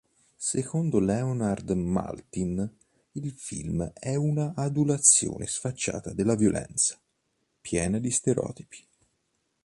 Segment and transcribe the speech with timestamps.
[0.37, 2.67] Secondo Leonard Maltin
[3.11, 6.99] il film è un'"adulazione sfacciata della violenza"
[7.61, 8.83] piena di stereotipi.